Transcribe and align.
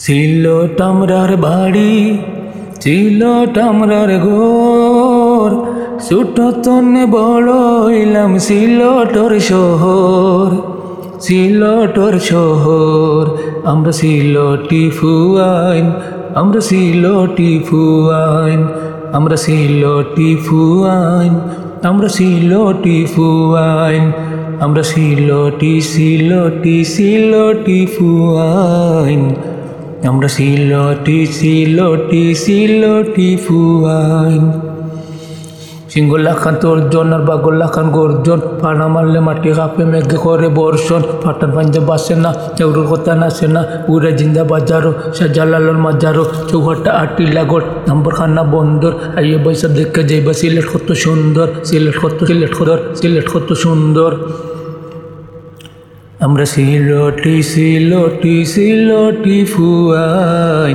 সিলোট 0.00 0.78
আমরার 0.80 1.32
বাড়ি 1.36 1.94
সিলোট 2.82 3.46
টামরার 3.54 4.10
ঘর। 4.18 5.50
ছোট 6.08 6.36
তনে 6.64 7.04
বড় 7.06 7.52
হইলাম 7.84 8.32
সিলোটর 8.38 9.32
শহর 9.50 10.48
সিলোটর 11.20 12.14
শহর। 12.30 13.22
আমরা 13.64 13.92
সিলোটি 13.92 14.82
ফুয়াইন 14.98 15.86
আমরা 16.34 16.60
সিলোটি 16.60 17.52
ফুয়াইন 17.68 18.60
আমরা 19.12 19.36
সিলোটি 19.36 20.30
ফুয়াইন 20.46 21.32
আমরা 21.82 22.08
সিলোটি 22.08 22.98
ফুয়াইন 23.14 24.04
আমরা 24.60 24.82
সিলোটি 24.82 25.72
সিলোটি 25.92 26.76
সিলোটি 26.84 27.78
ফুয়াইন 27.94 29.22
আমরা 30.08 30.28
সিলোটি 30.36 31.18
সিলোটি 31.38 32.22
সিলোটি 32.44 33.28
ফুয়াইন 33.44 34.44
সিঙ্গুল্লা 35.92 36.32
খান 36.42 36.54
তোর্জন 36.62 37.08
আর 37.16 37.22
বাগুল্লা 37.28 37.66
খান 37.74 37.86
গর্জন 37.96 38.40
পানা 38.60 38.86
মারলে 38.94 39.20
মাটি 39.26 39.50
কাঁপে 39.58 39.84
মেঘে 39.92 40.18
করে 40.24 40.48
বর্ষণ। 40.58 41.02
পাঠান 41.22 41.50
পাঞ্জাব 41.56 41.84
বাসে 41.88 42.14
না 42.24 42.30
চৌরুর 42.56 42.86
কথা 42.92 43.12
নাচে 43.20 43.46
না 43.54 43.60
উড়ে 43.92 44.10
জিন্দা 44.18 44.42
বাজারো 44.52 44.90
সাজালালোর 45.16 45.78
মাজারো, 45.86 46.22
চৌহাট্টা 46.50 46.90
আটি 47.02 47.24
লাগর 47.36 47.62
নম্বর 47.88 48.12
খানা 48.18 48.42
বন্দর। 48.54 48.92
আইয়ে 49.18 49.38
বৈশা 49.44 49.68
দেখে 49.76 50.02
যাইবা, 50.08 50.32
সিলেট 50.40 50.66
কত 50.72 50.88
সুন্দর, 51.04 51.46
সিলেট 51.68 51.96
কত 52.02 52.18
সিলেট 52.28 52.52
কত 52.58 52.70
সিলেট 52.98 53.26
কত 53.32 53.48
সুন্দর। 53.64 54.10
আমরা 56.26 56.46
সিলটি 56.54 57.36
সিলটি 57.52 58.36
সিলটি 58.44 59.38
ফুয়াই। 59.52 60.74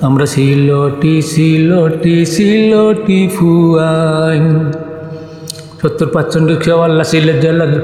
আমরা 0.00 0.26
সিলটি 0.34 1.14
সিলটি 1.32 2.16
সিলটি 2.34 3.20
ফুয়াই। 3.36 4.38
সত্তর 5.80 6.08
পার্সেন্ট 6.14 6.46
রিক্সাওয়াল্লা 6.50 7.04
সিলের 7.04 7.38
জেলার 7.40 7.74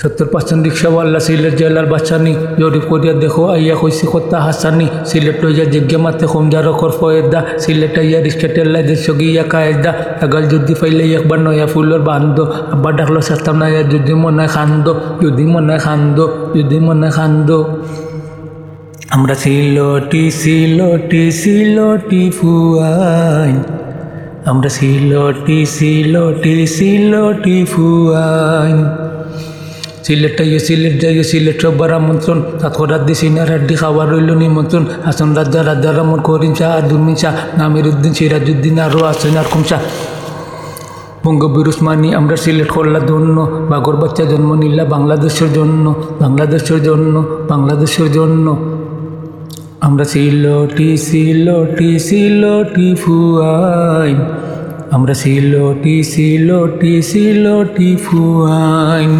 সত্তর 0.00 0.26
পার্সেন্ট 0.32 0.62
রিক্সাওয়াল্লা 0.68 1.20
সিলেট 1.26 1.54
জেলার 1.60 1.86
বাচ্চানি, 1.92 2.32
জরিপ 2.60 2.84
করিয়া 2.90 3.14
দেখো, 3.22 3.42
আইয়া 3.54 3.74
কইসি 3.80 4.06
কথা 4.12 4.36
হাসানি, 4.46 4.86
সিলেট 5.10 5.38
লইয়া 5.44 5.64
জিজ্ঞে 5.74 5.98
মাতে 6.04 6.26
কম 6.32 6.44
জারকর 6.52 6.92
ফয়েদা, 6.98 7.40
সিলেট 7.62 7.96
আইয়া 8.02 8.18
রিক্সা 8.26 8.48
টেল্লা 8.54 8.80
দেশ 8.88 9.04
গিয়া 9.20 9.44
কায়দা, 9.52 9.90
আগাল 10.24 10.44
যদি 10.52 10.72
ফাইলে 10.80 11.04
একবার 11.18 11.38
নয়া 11.46 11.66
ফুলের 11.72 12.02
বান্ধ, 12.08 12.36
আব্বা 12.74 12.90
ডাকলো 12.98 13.20
সাস্তাম 13.28 13.56
না 13.60 13.66
যদি 13.92 14.14
মনে 14.22 14.46
খান্দ 14.54 14.86
যদি 15.22 15.44
মনে 15.52 15.76
খান্দ 15.84 16.18
যদি 16.56 16.78
মনে 16.86 17.08
খান্দ। 17.16 17.50
আমরা 19.14 19.34
সিলটি 19.42 20.22
সিলটি 20.40 21.22
সিলটি 21.40 22.22
ফুয়াইন, 22.38 23.56
আমরা 24.50 24.70
সিলটি 24.76 25.58
সিলটি 25.76 26.54
সিলটি 26.76 27.56
ফুয়াইন। 27.72 28.80
সিলেট 30.10 30.34
যাইয়ে 30.38 30.60
সিলেট 30.66 30.94
যাইয়ে 31.02 31.24
সিলেট 31.30 31.58
সব্বার 31.62 31.90
আমন্ত্রণ। 32.00 32.38
তাৎকরাত 32.60 33.02
দিছি 33.08 33.26
না 33.34 33.42
রাড্ডি 33.50 33.74
খাবার 33.80 34.06
রইল 34.12 34.30
নিমন্ত্রণ। 34.42 34.84
হাসন 35.06 35.30
রাজা 35.38 35.60
রাজা 35.70 35.90
রমন 35.98 36.20
করিম 36.26 36.52
শাহ 36.58 36.70
আদুমিন 36.78 37.16
শাহ, 37.22 37.34
নামির 37.58 37.86
উদ্দিন, 37.90 38.12
সিরাজউদ্দিন 38.18 38.76
আরও 38.84 39.00
আছেন 39.10 39.36
আর 39.40 39.46
কুম 39.52 39.62
শাহ। 39.70 39.82
বঙ্গবীর 41.24 41.68
উসমানী, 41.72 42.08
আমরা 42.14 42.36
সিলেট 42.44 42.70
করলার 42.76 43.04
জন্য 43.06 43.36
বাগর 43.70 43.96
বাচ্চা 44.02 44.24
জন্ম 44.32 44.50
নিলা 44.62 44.84
বাংলাদেশের 44.94 45.50
জন্য 45.52 45.84
বাংলাদেশের 46.22 46.80
জন্য 46.88 47.14
বাংলাদেশের 47.48 48.08
জন্য। 48.12 48.46
আমরা 49.86 50.04
সিলটি 50.12 50.88
সিলটি 51.08 51.90
সিলটি 52.08 52.88
ফুয়াইন। 53.02 54.18
আমরা 54.90 55.14
সিলটি 55.22 55.96
সিলটি 56.12 56.92
সিলটি 57.10 57.90
ফুয়াইন। 58.04 59.14